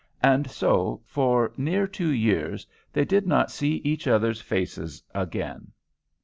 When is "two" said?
1.85-2.09